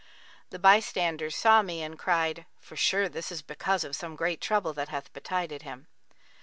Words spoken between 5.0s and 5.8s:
betided